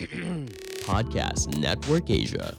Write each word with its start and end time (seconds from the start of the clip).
Podcast 0.88 1.52
Network 1.60 2.08
Asia. 2.08 2.56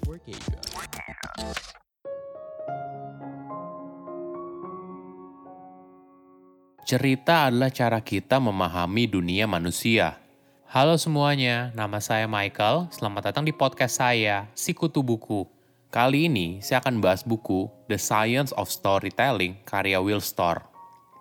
Cerita 6.86 7.50
adalah 7.50 7.74
cara 7.74 7.98
kita 7.98 8.38
memahami 8.38 9.10
dunia 9.10 9.50
manusia. 9.50 10.22
Halo 10.70 11.02
semuanya, 11.02 11.74
nama 11.74 11.98
saya 11.98 12.30
Michael. 12.30 12.94
Selamat 12.94 13.34
datang 13.34 13.42
di 13.42 13.50
podcast 13.50 13.98
saya, 13.98 14.46
Sikutu 14.54 15.02
Buku. 15.02 15.50
Kali 15.90 16.30
ini 16.30 16.62
saya 16.62 16.86
akan 16.86 17.02
bahas 17.02 17.26
buku 17.26 17.66
The 17.90 17.98
Science 17.98 18.54
of 18.54 18.70
Storytelling 18.70 19.66
karya 19.66 19.98
Will 19.98 20.22
Storr. 20.22 20.69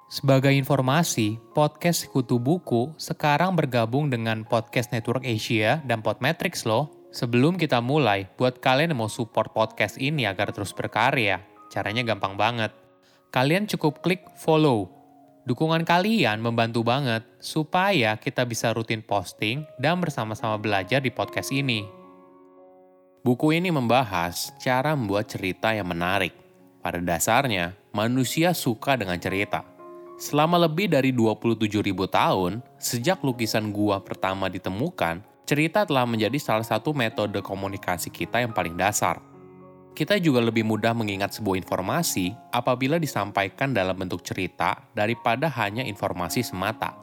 Sebagai 0.08 0.56
informasi, 0.56 1.36
podcast 1.52 2.08
Sikutu 2.08 2.40
Buku 2.40 2.96
sekarang 2.96 3.52
bergabung 3.52 4.08
dengan 4.08 4.40
Podcast 4.40 4.88
Network 4.88 5.20
Asia 5.28 5.84
dan 5.84 6.00
Podmetrics 6.00 6.64
loh. 6.64 6.88
Sebelum 7.12 7.60
kita 7.60 7.84
mulai, 7.84 8.24
buat 8.40 8.56
kalian 8.56 8.96
yang 8.96 9.04
mau 9.04 9.12
support 9.12 9.52
podcast 9.52 10.00
ini 10.00 10.24
agar 10.24 10.48
terus 10.56 10.72
berkarya, 10.72 11.44
caranya 11.68 12.08
gampang 12.08 12.40
banget. 12.40 12.72
Kalian 13.28 13.68
cukup 13.68 14.00
klik 14.00 14.24
follow 14.40 14.98
Dukungan 15.48 15.88
kalian 15.88 16.44
membantu 16.44 16.84
banget 16.84 17.24
supaya 17.40 18.20
kita 18.20 18.44
bisa 18.44 18.68
rutin 18.76 19.00
posting 19.00 19.64
dan 19.80 19.96
bersama-sama 19.96 20.60
belajar 20.60 21.00
di 21.00 21.08
podcast 21.08 21.48
ini. 21.56 21.88
Buku 23.24 23.56
ini 23.56 23.72
membahas 23.72 24.52
cara 24.60 24.92
membuat 24.92 25.32
cerita 25.32 25.72
yang 25.72 25.88
menarik. 25.88 26.36
Pada 26.84 27.00
dasarnya, 27.00 27.72
manusia 27.96 28.52
suka 28.52 29.00
dengan 29.00 29.16
cerita. 29.16 29.77
Selama 30.18 30.58
lebih 30.58 30.90
dari 30.90 31.14
27.000 31.14 31.94
tahun, 32.10 32.58
sejak 32.76 33.22
lukisan 33.22 33.70
gua 33.70 34.02
pertama 34.02 34.50
ditemukan, 34.50 35.22
cerita 35.46 35.86
telah 35.86 36.04
menjadi 36.04 36.36
salah 36.42 36.66
satu 36.66 36.90
metode 36.90 37.38
komunikasi 37.38 38.10
kita 38.10 38.42
yang 38.42 38.50
paling 38.50 38.74
dasar 38.74 39.22
kita 39.98 40.14
juga 40.22 40.38
lebih 40.38 40.62
mudah 40.62 40.94
mengingat 40.94 41.34
sebuah 41.34 41.58
informasi 41.58 42.30
apabila 42.54 43.02
disampaikan 43.02 43.74
dalam 43.74 43.98
bentuk 43.98 44.22
cerita 44.22 44.86
daripada 44.94 45.50
hanya 45.58 45.82
informasi 45.82 46.46
semata. 46.46 46.94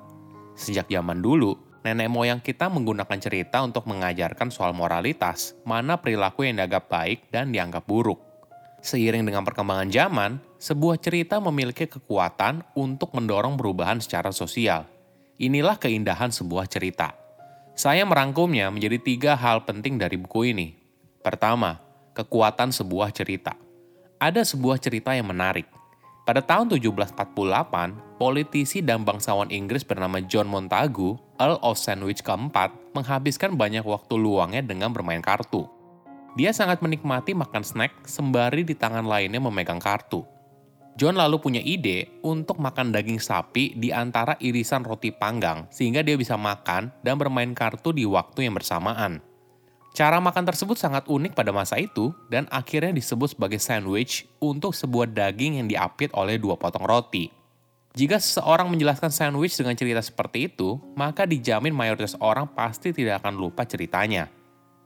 Sejak 0.56 0.88
zaman 0.88 1.20
dulu, 1.20 1.60
nenek 1.84 2.08
moyang 2.08 2.40
kita 2.40 2.72
menggunakan 2.72 3.20
cerita 3.20 3.60
untuk 3.68 3.84
mengajarkan 3.92 4.48
soal 4.48 4.72
moralitas, 4.72 5.60
mana 5.68 6.00
perilaku 6.00 6.48
yang 6.48 6.56
dianggap 6.56 6.88
baik 6.88 7.28
dan 7.36 7.52
dianggap 7.52 7.84
buruk. 7.84 8.24
Seiring 8.80 9.28
dengan 9.28 9.44
perkembangan 9.44 9.92
zaman, 9.92 10.40
sebuah 10.66 10.98
cerita 10.98 11.38
memiliki 11.38 11.86
kekuatan 11.86 12.66
untuk 12.74 13.14
mendorong 13.14 13.54
perubahan 13.54 14.02
secara 14.02 14.34
sosial. 14.34 14.90
Inilah 15.38 15.78
keindahan 15.78 16.34
sebuah 16.34 16.66
cerita. 16.66 17.14
Saya 17.78 18.02
merangkumnya 18.02 18.74
menjadi 18.74 18.98
tiga 18.98 19.32
hal 19.38 19.62
penting 19.62 20.02
dari 20.02 20.18
buku 20.18 20.58
ini. 20.58 20.74
Pertama, 21.22 21.78
kekuatan 22.18 22.74
sebuah 22.74 23.14
cerita. 23.14 23.54
Ada 24.18 24.42
sebuah 24.42 24.82
cerita 24.82 25.14
yang 25.14 25.30
menarik. 25.30 25.70
Pada 26.26 26.42
tahun 26.42 26.74
1748, 26.74 28.18
politisi 28.18 28.82
dan 28.82 29.06
bangsawan 29.06 29.54
Inggris 29.54 29.86
bernama 29.86 30.18
John 30.26 30.50
Montagu, 30.50 31.22
Earl 31.38 31.62
of 31.62 31.78
Sandwich 31.78 32.26
keempat, 32.26 32.74
menghabiskan 32.98 33.54
banyak 33.54 33.86
waktu 33.86 34.18
luangnya 34.18 34.66
dengan 34.66 34.90
bermain 34.90 35.22
kartu. 35.22 35.70
Dia 36.34 36.50
sangat 36.58 36.82
menikmati 36.82 37.38
makan 37.38 37.62
snack 37.62 38.10
sembari 38.10 38.66
di 38.66 38.74
tangan 38.74 39.06
lainnya 39.06 39.38
memegang 39.38 39.78
kartu. 39.78 40.26
John 40.96 41.20
lalu 41.20 41.44
punya 41.44 41.60
ide 41.60 42.08
untuk 42.24 42.56
makan 42.64 42.96
daging 42.96 43.20
sapi 43.20 43.76
di 43.76 43.92
antara 43.92 44.40
irisan 44.40 44.80
roti 44.88 45.12
panggang 45.12 45.68
sehingga 45.68 46.00
dia 46.00 46.16
bisa 46.16 46.40
makan 46.40 46.88
dan 47.04 47.20
bermain 47.20 47.52
kartu 47.52 47.92
di 47.92 48.08
waktu 48.08 48.48
yang 48.48 48.56
bersamaan. 48.56 49.20
Cara 49.96 50.20
makan 50.24 50.44
tersebut 50.48 50.76
sangat 50.80 51.08
unik 51.08 51.36
pada 51.36 51.52
masa 51.56 51.80
itu 51.80 52.16
dan 52.32 52.48
akhirnya 52.48 52.96
disebut 52.96 53.36
sebagai 53.36 53.60
sandwich 53.60 54.28
untuk 54.40 54.72
sebuah 54.76 55.12
daging 55.12 55.60
yang 55.64 55.68
diapit 55.68 56.12
oleh 56.16 56.40
dua 56.40 56.56
potong 56.56 56.84
roti. 56.84 57.32
Jika 57.96 58.20
seseorang 58.20 58.68
menjelaskan 58.68 59.08
sandwich 59.08 59.56
dengan 59.56 59.72
cerita 59.76 60.04
seperti 60.04 60.52
itu, 60.52 60.80
maka 61.00 61.24
dijamin 61.24 61.72
mayoritas 61.72 62.20
orang 62.20 62.44
pasti 62.52 62.92
tidak 62.92 63.24
akan 63.24 63.40
lupa 63.40 63.64
ceritanya. 63.64 64.28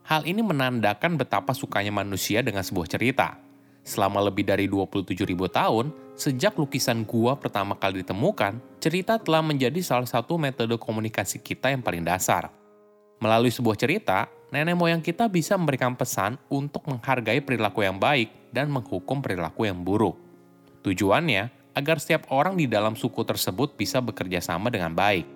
Hal 0.05 0.29
ini 0.29 0.45
menandakan 0.45 1.17
betapa 1.17 1.57
sukanya 1.57 1.89
manusia 1.89 2.45
dengan 2.45 2.61
sebuah 2.61 2.85
cerita. 2.85 3.48
Selama 3.83 4.21
lebih 4.21 4.45
dari 4.45 4.69
27.000 4.69 5.25
tahun, 5.49 5.91
sejak 6.19 6.59
lukisan 6.59 7.07
gua 7.07 7.39
pertama 7.39 7.73
kali 7.79 8.03
ditemukan, 8.03 8.59
cerita 8.83 9.17
telah 9.17 9.41
menjadi 9.41 9.79
salah 9.79 10.05
satu 10.05 10.35
metode 10.35 10.75
komunikasi 10.75 11.39
kita 11.39 11.71
yang 11.71 11.81
paling 11.81 12.03
dasar. 12.03 12.51
Melalui 13.19 13.51
sebuah 13.51 13.75
cerita, 13.75 14.31
nenek 14.51 14.75
moyang 14.75 15.03
kita 15.03 15.27
bisa 15.27 15.59
memberikan 15.59 15.95
pesan 15.95 16.39
untuk 16.47 16.87
menghargai 16.87 17.43
perilaku 17.43 17.83
yang 17.83 17.99
baik 17.99 18.51
dan 18.55 18.71
menghukum 18.71 19.19
perilaku 19.19 19.67
yang 19.67 19.79
buruk. 19.83 20.15
Tujuannya 20.83 21.51
agar 21.75 21.99
setiap 21.99 22.27
orang 22.31 22.55
di 22.59 22.67
dalam 22.67 22.95
suku 22.95 23.23
tersebut 23.23 23.75
bisa 23.75 23.99
bekerja 23.99 24.39
sama 24.39 24.71
dengan 24.71 24.95
baik. 24.95 25.27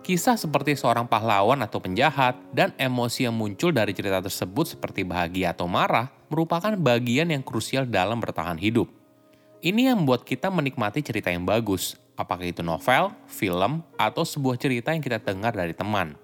Kisah 0.00 0.40
seperti 0.40 0.76
seorang 0.80 1.04
pahlawan 1.04 1.60
atau 1.60 1.76
penjahat 1.76 2.36
dan 2.56 2.72
emosi 2.80 3.28
yang 3.28 3.36
muncul 3.36 3.68
dari 3.68 3.92
cerita 3.92 4.24
tersebut 4.24 4.76
seperti 4.76 5.04
bahagia 5.04 5.52
atau 5.52 5.68
marah 5.68 6.19
merupakan 6.30 6.72
bagian 6.78 7.34
yang 7.34 7.42
krusial 7.42 7.84
dalam 7.84 8.22
bertahan 8.22 8.56
hidup. 8.56 8.86
Ini 9.60 9.92
yang 9.92 10.06
membuat 10.06 10.24
kita 10.24 10.48
menikmati 10.48 11.04
cerita 11.04 11.28
yang 11.28 11.44
bagus, 11.44 11.98
apakah 12.16 12.48
itu 12.48 12.64
novel, 12.64 13.12
film, 13.28 13.84
atau 14.00 14.24
sebuah 14.24 14.56
cerita 14.56 14.96
yang 14.96 15.04
kita 15.04 15.20
dengar 15.20 15.52
dari 15.52 15.76
teman. 15.76 16.16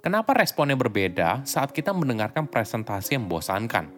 Kenapa 0.00 0.36
responnya 0.36 0.78
berbeda 0.78 1.42
saat 1.42 1.74
kita 1.74 1.90
mendengarkan 1.90 2.46
presentasi 2.46 3.18
yang 3.18 3.26
membosankan? 3.26 3.90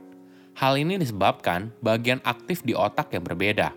Hal 0.57 0.75
ini 0.81 0.97
disebabkan 0.97 1.69
bagian 1.85 2.23
aktif 2.25 2.65
di 2.65 2.73
otak 2.73 3.13
yang 3.13 3.27
berbeda. 3.27 3.77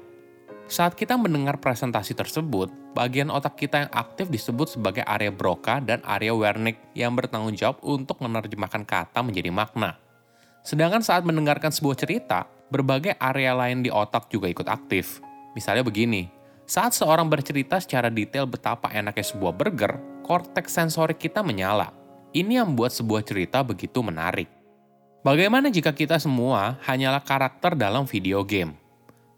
Saat 0.65 0.97
kita 0.97 1.13
mendengar 1.19 1.61
presentasi 1.61 2.17
tersebut, 2.17 2.73
bagian 2.97 3.29
otak 3.29 3.59
kita 3.59 3.85
yang 3.85 3.91
aktif 3.93 4.33
disebut 4.33 4.73
sebagai 4.79 5.05
area 5.05 5.29
Broca 5.29 5.77
dan 5.77 6.01
area 6.01 6.33
Wernicke 6.33 6.81
yang 6.97 7.13
bertanggung 7.13 7.53
jawab 7.53 7.77
untuk 7.85 8.17
menerjemahkan 8.23 8.81
kata 8.81 9.21
menjadi 9.21 9.53
makna. 9.53 10.04
Sedangkan 10.65 11.05
saat 11.05 11.21
mendengarkan 11.21 11.69
sebuah 11.69 11.93
cerita, 11.93 12.49
berbagai 12.73 13.13
area 13.21 13.53
lain 13.53 13.85
di 13.85 13.93
otak 13.93 14.33
juga 14.33 14.49
ikut 14.49 14.65
aktif. 14.65 15.21
Misalnya 15.53 15.85
begini, 15.85 16.25
saat 16.65 16.97
seorang 16.97 17.29
bercerita 17.29 17.77
secara 17.77 18.09
detail 18.09 18.49
betapa 18.49 18.89
enaknya 18.89 19.21
sebuah 19.29 19.53
burger, 19.53 20.01
korteks 20.25 20.73
sensorik 20.73 21.21
kita 21.21 21.45
menyala 21.45 21.93
ini 22.35 22.59
yang 22.59 22.75
membuat 22.75 22.91
sebuah 22.91 23.23
cerita 23.23 23.63
begitu 23.63 24.03
menarik. 24.03 24.51
Bagaimana 25.23 25.71
jika 25.71 25.95
kita 25.95 26.19
semua 26.19 26.75
hanyalah 26.83 27.23
karakter 27.23 27.73
dalam 27.73 28.03
video 28.03 28.43
game? 28.43 28.75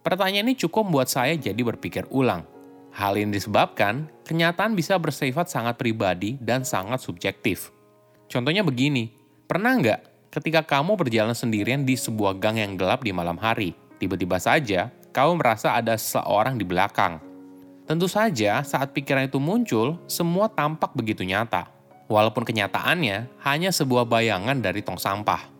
Pertanyaan 0.01 0.51
ini 0.51 0.57
cukup 0.57 0.89
membuat 0.89 1.07
saya 1.07 1.37
jadi 1.37 1.61
berpikir 1.61 2.09
ulang. 2.09 2.43
Hal 2.91 3.13
ini 3.15 3.37
disebabkan 3.37 4.09
kenyataan 4.25 4.73
bisa 4.73 4.97
bersifat 4.97 5.47
sangat 5.47 5.77
pribadi 5.77 6.39
dan 6.41 6.65
sangat 6.65 7.03
subjektif. 7.05 7.69
Contohnya 8.25 8.65
begini, 8.65 9.13
pernah 9.45 9.77
nggak 9.77 10.16
ketika 10.29 10.63
kamu 10.63 10.95
berjalan 10.99 11.35
sendirian 11.35 11.83
di 11.83 11.95
sebuah 11.95 12.37
gang 12.37 12.59
yang 12.61 12.73
gelap 12.79 13.03
di 13.03 13.11
malam 13.11 13.35
hari, 13.39 13.75
tiba-tiba 14.01 14.39
saja 14.39 14.93
kamu 15.15 15.39
merasa 15.39 15.75
ada 15.75 15.97
seorang 15.97 16.55
di 16.59 16.65
belakang? 16.67 17.19
Tentu 17.87 18.11
saja 18.11 18.61
saat 18.67 18.91
pikiran 18.91 19.31
itu 19.31 19.39
muncul, 19.39 19.95
semua 20.05 20.51
tampak 20.51 20.91
begitu 20.91 21.23
nyata 21.23 21.77
walaupun 22.07 22.47
kenyataannya 22.47 23.43
hanya 23.43 23.69
sebuah 23.69 24.07
bayangan 24.07 24.57
dari 24.57 24.81
tong 24.81 24.97
sampah. 24.97 25.53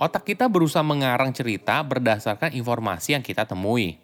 Otak 0.00 0.32
kita 0.32 0.48
berusaha 0.48 0.80
mengarang 0.80 1.32
cerita 1.32 1.80
berdasarkan 1.84 2.56
informasi 2.56 3.16
yang 3.16 3.24
kita 3.24 3.44
temui. 3.44 4.00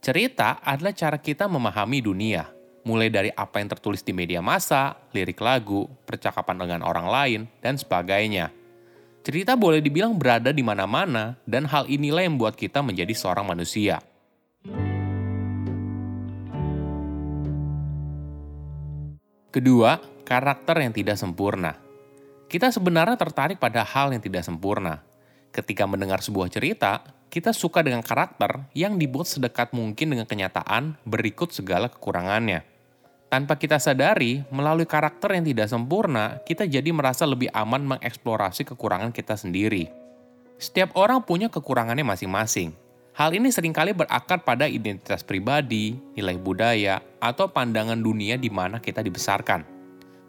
Cerita 0.00 0.60
adalah 0.64 0.96
cara 0.96 1.20
kita 1.20 1.44
memahami 1.44 2.00
dunia, 2.00 2.48
mulai 2.88 3.12
dari 3.12 3.28
apa 3.32 3.60
yang 3.60 3.68
tertulis 3.68 4.00
di 4.00 4.16
media 4.16 4.40
massa, 4.40 4.96
lirik 5.12 5.36
lagu, 5.42 5.88
percakapan 6.08 6.56
dengan 6.56 6.80
orang 6.86 7.08
lain, 7.10 7.40
dan 7.60 7.76
sebagainya. 7.76 8.48
Cerita 9.26 9.58
boleh 9.58 9.82
dibilang 9.82 10.14
berada 10.14 10.54
di 10.54 10.62
mana-mana, 10.62 11.34
dan 11.42 11.66
hal 11.66 11.90
inilah 11.90 12.22
yang 12.22 12.38
membuat 12.38 12.54
kita 12.54 12.78
menjadi 12.78 13.10
seorang 13.10 13.42
manusia. 13.42 13.98
Kedua, 19.50 19.98
karakter 20.22 20.78
yang 20.78 20.94
tidak 20.94 21.18
sempurna. 21.18 21.74
Kita 22.46 22.70
sebenarnya 22.70 23.18
tertarik 23.18 23.58
pada 23.58 23.82
hal 23.82 24.14
yang 24.14 24.22
tidak 24.22 24.46
sempurna. 24.46 25.02
Ketika 25.50 25.90
mendengar 25.90 26.22
sebuah 26.22 26.46
cerita, 26.46 27.02
kita 27.26 27.50
suka 27.50 27.82
dengan 27.82 28.06
karakter 28.06 28.70
yang 28.78 28.94
dibuat 28.94 29.26
sedekat 29.26 29.74
mungkin 29.74 30.14
dengan 30.14 30.30
kenyataan 30.30 31.02
berikut 31.02 31.50
segala 31.50 31.90
kekurangannya. 31.90 32.75
Tanpa 33.36 33.52
kita 33.60 33.76
sadari, 33.76 34.40
melalui 34.48 34.88
karakter 34.88 35.36
yang 35.36 35.44
tidak 35.44 35.68
sempurna, 35.68 36.40
kita 36.48 36.64
jadi 36.64 36.88
merasa 36.88 37.28
lebih 37.28 37.52
aman 37.52 37.84
mengeksplorasi 37.84 38.64
kekurangan 38.64 39.12
kita 39.12 39.36
sendiri. 39.36 39.92
Setiap 40.56 40.96
orang 40.96 41.20
punya 41.20 41.52
kekurangannya 41.52 42.00
masing-masing. 42.00 42.72
Hal 43.12 43.36
ini 43.36 43.52
sering 43.52 43.76
kali 43.76 43.92
berakar 43.92 44.40
pada 44.40 44.64
identitas 44.64 45.20
pribadi, 45.20 46.00
nilai 46.16 46.40
budaya, 46.40 47.04
atau 47.20 47.44
pandangan 47.52 48.00
dunia 48.00 48.40
di 48.40 48.48
mana 48.48 48.80
kita 48.80 49.04
dibesarkan. 49.04 49.68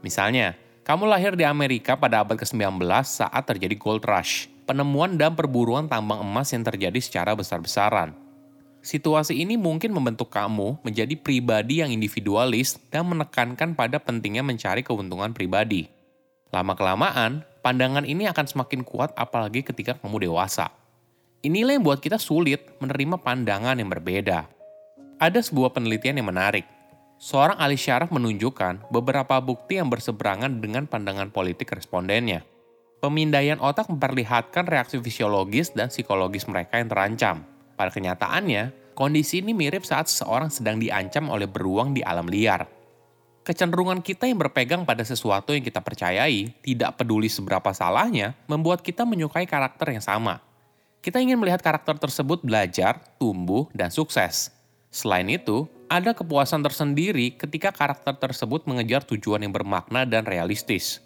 Misalnya, 0.03 0.59
Kamu 0.83 1.07
lahir 1.07 1.39
di 1.39 1.47
Amerika 1.47 1.95
pada 1.95 2.27
abad 2.27 2.35
ke-19 2.35 2.75
saat 3.07 3.43
terjadi 3.47 3.79
gold 3.79 4.03
rush, 4.03 4.51
penemuan 4.67 5.15
dan 5.15 5.31
perburuan 5.31 5.87
tambang 5.87 6.19
emas 6.19 6.51
yang 6.51 6.67
terjadi 6.67 6.99
secara 6.99 7.31
besar-besaran. 7.31 8.26
Situasi 8.87 9.43
ini 9.43 9.59
mungkin 9.59 9.91
membentuk 9.91 10.31
kamu 10.31 10.79
menjadi 10.79 11.11
pribadi 11.19 11.83
yang 11.83 11.91
individualis 11.91 12.79
dan 12.87 13.03
menekankan 13.11 13.75
pada 13.75 13.99
pentingnya 13.99 14.47
mencari 14.47 14.79
keuntungan 14.79 15.35
pribadi. 15.35 15.91
Lama-kelamaan, 16.55 17.43
pandangan 17.59 18.07
ini 18.07 18.31
akan 18.31 18.47
semakin 18.47 18.87
kuat 18.87 19.11
apalagi 19.19 19.67
ketika 19.67 19.99
kamu 19.99 20.31
dewasa. 20.31 20.71
Inilah 21.43 21.75
yang 21.75 21.83
buat 21.83 21.99
kita 21.99 22.15
sulit 22.15 22.63
menerima 22.79 23.19
pandangan 23.19 23.75
yang 23.75 23.91
berbeda. 23.91 24.47
Ada 25.19 25.43
sebuah 25.43 25.75
penelitian 25.75 26.23
yang 26.23 26.31
menarik 26.31 26.63
seorang 27.19 27.59
ahli 27.59 27.75
syaraf 27.75 28.07
menunjukkan 28.13 28.87
beberapa 28.93 29.41
bukti 29.43 29.83
yang 29.83 29.91
berseberangan 29.91 30.63
dengan 30.63 30.87
pandangan 30.87 31.33
politik 31.33 31.75
respondennya. 31.75 32.45
Pemindaian 33.03 33.59
otak 33.59 33.91
memperlihatkan 33.91 34.63
reaksi 34.63 34.95
fisiologis 35.03 35.75
dan 35.75 35.91
psikologis 35.91 36.47
mereka 36.47 36.79
yang 36.79 36.87
terancam. 36.87 37.56
Pada 37.77 37.93
kenyataannya, 37.93 38.97
kondisi 38.97 39.45
ini 39.45 39.53
mirip 39.53 39.85
saat 39.85 40.09
seseorang 40.09 40.49
sedang 40.49 40.81
diancam 40.81 41.29
oleh 41.29 41.45
beruang 41.45 41.93
di 41.93 42.01
alam 42.01 42.25
liar. 42.25 42.65
Kecenderungan 43.45 44.03
kita 44.03 44.27
yang 44.27 44.41
berpegang 44.41 44.83
pada 44.83 45.05
sesuatu 45.05 45.55
yang 45.55 45.63
kita 45.63 45.79
percayai, 45.79 46.51
tidak 46.65 46.99
peduli 46.99 47.31
seberapa 47.31 47.71
salahnya, 47.71 48.35
membuat 48.49 48.83
kita 48.83 49.07
menyukai 49.07 49.47
karakter 49.47 49.95
yang 49.95 50.03
sama. 50.03 50.43
Kita 50.99 51.23
ingin 51.23 51.39
melihat 51.39 51.63
karakter 51.63 51.95
tersebut 51.95 52.43
belajar, 52.43 52.99
tumbuh, 53.15 53.71
dan 53.71 53.87
sukses. 53.87 54.51
Selain 54.91 55.29
itu, 55.31 55.69
ada 55.87 56.11
kepuasan 56.11 56.59
tersendiri 56.59 57.31
ketika 57.39 57.71
karakter 57.71 58.19
tersebut 58.19 58.67
mengejar 58.67 59.07
tujuan 59.07 59.39
yang 59.39 59.55
bermakna 59.55 60.03
dan 60.03 60.27
realistis. 60.27 60.99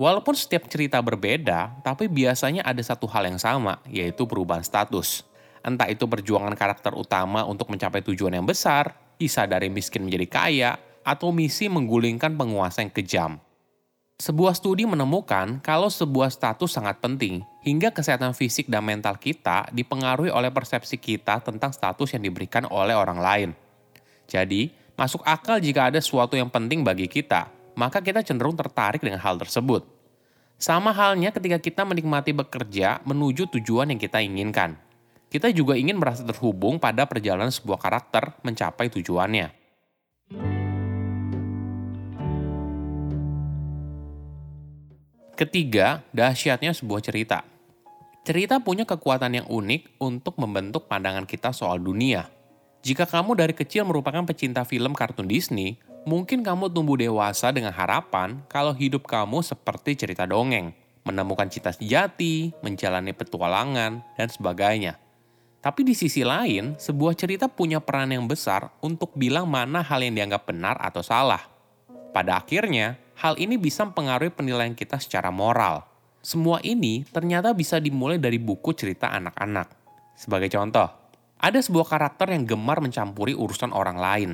Walaupun 0.00 0.34
setiap 0.34 0.66
cerita 0.66 0.98
berbeda, 0.98 1.84
tapi 1.86 2.10
biasanya 2.10 2.66
ada 2.66 2.82
satu 2.82 3.06
hal 3.06 3.30
yang 3.30 3.38
sama, 3.38 3.78
yaitu 3.86 4.26
perubahan 4.26 4.66
status. 4.66 5.22
Entah 5.60 5.88
itu 5.92 6.08
perjuangan 6.08 6.56
karakter 6.56 6.96
utama 6.96 7.44
untuk 7.44 7.68
mencapai 7.68 8.00
tujuan 8.00 8.32
yang 8.32 8.48
besar, 8.48 8.96
kisah 9.20 9.44
dari 9.44 9.68
miskin 9.68 10.08
menjadi 10.08 10.26
kaya, 10.26 10.70
atau 11.04 11.32
misi 11.32 11.68
menggulingkan 11.68 12.32
penguasa 12.36 12.80
yang 12.80 12.92
kejam. 12.92 13.36
Sebuah 14.20 14.52
studi 14.52 14.84
menemukan 14.84 15.64
kalau 15.64 15.88
sebuah 15.88 16.28
status 16.28 16.76
sangat 16.76 17.00
penting, 17.00 17.40
hingga 17.64 17.88
kesehatan 17.88 18.36
fisik 18.36 18.68
dan 18.68 18.84
mental 18.84 19.16
kita 19.16 19.72
dipengaruhi 19.72 20.28
oleh 20.28 20.52
persepsi 20.52 21.00
kita 21.00 21.40
tentang 21.40 21.72
status 21.72 22.12
yang 22.12 22.20
diberikan 22.20 22.68
oleh 22.68 22.92
orang 22.92 23.16
lain. 23.16 23.50
Jadi, 24.28 24.76
masuk 24.92 25.24
akal 25.24 25.56
jika 25.56 25.88
ada 25.88 25.96
sesuatu 26.04 26.36
yang 26.36 26.52
penting 26.52 26.84
bagi 26.84 27.08
kita, 27.08 27.48
maka 27.72 28.04
kita 28.04 28.20
cenderung 28.20 28.52
tertarik 28.60 29.00
dengan 29.00 29.24
hal 29.24 29.40
tersebut. 29.40 29.88
Sama 30.60 30.92
halnya 30.92 31.32
ketika 31.32 31.56
kita 31.56 31.88
menikmati 31.88 32.36
bekerja 32.36 33.00
menuju 33.08 33.48
tujuan 33.56 33.88
yang 33.88 33.96
kita 33.96 34.20
inginkan. 34.20 34.76
Kita 35.30 35.46
juga 35.54 35.78
ingin 35.78 35.94
merasa 35.94 36.26
terhubung 36.26 36.82
pada 36.82 37.06
perjalanan 37.06 37.54
sebuah 37.54 37.78
karakter 37.78 38.34
mencapai 38.42 38.90
tujuannya. 38.90 39.54
Ketiga, 45.38 46.02
dahsyatnya 46.12 46.74
sebuah 46.74 47.00
cerita. 47.00 47.46
Cerita 48.26 48.60
punya 48.60 48.84
kekuatan 48.84 49.40
yang 49.40 49.46
unik 49.48 50.02
untuk 50.02 50.36
membentuk 50.36 50.84
pandangan 50.90 51.24
kita 51.24 51.56
soal 51.56 51.80
dunia, 51.80 52.28
jika 52.80 53.04
kamu 53.04 53.36
dari 53.36 53.52
kecil 53.52 53.84
merupakan 53.84 54.24
pecinta 54.24 54.64
film 54.64 54.96
kartun 54.96 55.28
Disney, 55.28 55.76
mungkin 56.08 56.40
kamu 56.40 56.72
tumbuh 56.72 56.96
dewasa 56.96 57.52
dengan 57.52 57.76
harapan 57.76 58.40
kalau 58.48 58.72
hidup 58.72 59.04
kamu 59.04 59.44
seperti 59.44 60.00
cerita 60.00 60.24
dongeng, 60.24 60.72
menemukan 61.04 61.44
cita 61.52 61.76
sejati, 61.76 62.56
menjalani 62.64 63.12
petualangan, 63.12 64.00
dan 64.16 64.28
sebagainya. 64.32 64.96
Tapi 65.60 65.84
di 65.84 65.92
sisi 65.92 66.24
lain, 66.24 66.80
sebuah 66.80 67.12
cerita 67.12 67.44
punya 67.44 67.84
peran 67.84 68.08
yang 68.08 68.24
besar 68.24 68.72
untuk 68.80 69.12
bilang 69.12 69.44
mana 69.44 69.84
hal 69.84 70.00
yang 70.00 70.16
dianggap 70.16 70.48
benar 70.48 70.80
atau 70.80 71.04
salah. 71.04 71.44
Pada 72.16 72.40
akhirnya, 72.40 72.96
hal 73.20 73.36
ini 73.36 73.60
bisa 73.60 73.84
mempengaruhi 73.84 74.32
penilaian 74.32 74.72
kita 74.72 74.96
secara 74.96 75.28
moral. 75.28 75.84
Semua 76.24 76.64
ini 76.64 77.04
ternyata 77.12 77.52
bisa 77.52 77.76
dimulai 77.76 78.16
dari 78.16 78.40
buku 78.40 78.72
cerita 78.72 79.12
anak-anak. 79.12 79.68
Sebagai 80.16 80.48
contoh, 80.48 80.88
ada 81.36 81.60
sebuah 81.60 81.88
karakter 81.92 82.32
yang 82.32 82.48
gemar 82.48 82.80
mencampuri 82.80 83.36
urusan 83.36 83.76
orang 83.76 84.00
lain. 84.00 84.30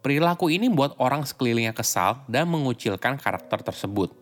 Perilaku 0.00 0.48
ini 0.48 0.72
membuat 0.72 0.96
orang 0.96 1.28
sekelilingnya 1.28 1.76
kesal 1.76 2.24
dan 2.32 2.48
mengucilkan 2.48 3.20
karakter 3.20 3.60
tersebut. 3.60 4.12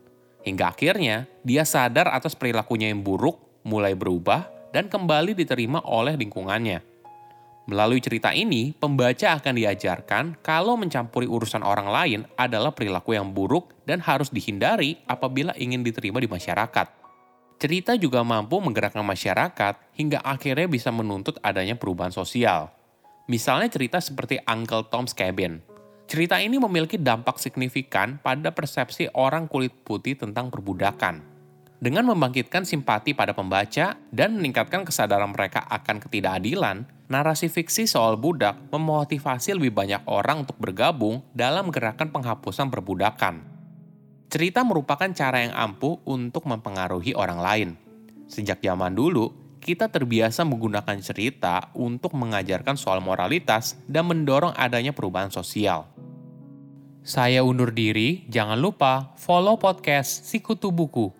Hingga 0.42 0.74
akhirnya, 0.74 1.30
dia 1.46 1.62
sadar 1.62 2.10
atas 2.10 2.34
perilakunya 2.34 2.90
yang 2.90 3.06
buruk, 3.06 3.38
mulai 3.62 3.94
berubah, 3.94 4.59
dan 4.70 4.90
kembali 4.90 5.34
diterima 5.34 5.82
oleh 5.86 6.14
lingkungannya. 6.18 6.90
Melalui 7.70 8.02
cerita 8.02 8.34
ini, 8.34 8.74
pembaca 8.74 9.38
akan 9.38 9.54
diajarkan 9.54 10.24
kalau 10.42 10.74
mencampuri 10.74 11.30
urusan 11.30 11.62
orang 11.62 11.86
lain 11.86 12.20
adalah 12.34 12.74
perilaku 12.74 13.14
yang 13.14 13.30
buruk 13.30 13.70
dan 13.86 14.02
harus 14.02 14.32
dihindari 14.34 14.98
apabila 15.06 15.54
ingin 15.54 15.86
diterima 15.86 16.18
di 16.18 16.26
masyarakat. 16.26 16.86
Cerita 17.60 17.94
juga 17.94 18.24
mampu 18.24 18.58
menggerakkan 18.58 19.04
masyarakat 19.04 19.92
hingga 19.94 20.18
akhirnya 20.24 20.66
bisa 20.66 20.88
menuntut 20.90 21.38
adanya 21.44 21.76
perubahan 21.76 22.10
sosial. 22.10 22.72
Misalnya 23.30 23.70
cerita 23.70 24.02
seperti 24.02 24.42
Uncle 24.48 24.88
Tom's 24.90 25.14
Cabin. 25.14 25.62
Cerita 26.10 26.42
ini 26.42 26.58
memiliki 26.58 26.98
dampak 26.98 27.38
signifikan 27.38 28.18
pada 28.18 28.50
persepsi 28.50 29.06
orang 29.14 29.46
kulit 29.46 29.70
putih 29.86 30.18
tentang 30.18 30.50
perbudakan. 30.50 31.22
Dengan 31.80 32.04
membangkitkan 32.12 32.68
simpati 32.68 33.16
pada 33.16 33.32
pembaca 33.32 33.96
dan 34.12 34.36
meningkatkan 34.36 34.84
kesadaran 34.84 35.32
mereka 35.32 35.64
akan 35.64 35.96
ketidakadilan, 36.04 36.84
narasi 37.08 37.48
fiksi 37.48 37.88
soal 37.88 38.20
budak 38.20 38.52
memotivasi 38.68 39.56
lebih 39.56 39.72
banyak 39.72 40.04
orang 40.04 40.44
untuk 40.44 40.60
bergabung 40.60 41.24
dalam 41.32 41.72
gerakan 41.72 42.12
penghapusan 42.12 42.68
perbudakan. 42.68 43.48
Cerita 44.28 44.60
merupakan 44.60 45.08
cara 45.16 45.40
yang 45.40 45.56
ampuh 45.56 46.04
untuk 46.04 46.44
mempengaruhi 46.44 47.16
orang 47.16 47.40
lain. 47.40 47.70
Sejak 48.28 48.60
zaman 48.60 48.92
dulu, 48.92 49.32
kita 49.64 49.88
terbiasa 49.88 50.44
menggunakan 50.44 51.00
cerita 51.00 51.72
untuk 51.72 52.12
mengajarkan 52.12 52.76
soal 52.76 53.00
moralitas 53.00 53.80
dan 53.88 54.04
mendorong 54.04 54.52
adanya 54.52 54.92
perubahan 54.92 55.32
sosial. 55.32 55.88
Saya 57.00 57.40
undur 57.40 57.72
diri, 57.72 58.28
jangan 58.28 58.60
lupa 58.60 59.16
follow 59.16 59.56
podcast 59.56 60.28
Sikutu 60.28 60.68
Buku. 60.68 61.19